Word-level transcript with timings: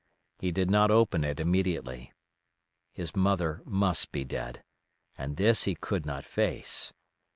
He 0.39 0.51
did 0.51 0.71
not 0.71 0.89
open 0.89 1.23
it 1.23 1.39
immediately. 1.39 2.11
His 2.91 3.15
mother 3.15 3.61
must 3.65 4.11
be 4.11 4.23
dead, 4.25 4.63
and 5.15 5.37
this 5.37 5.65
he 5.65 5.75
could 5.75 6.07
not 6.07 6.25
face. 6.25 6.91